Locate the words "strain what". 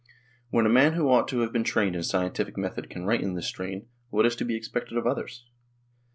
3.45-4.25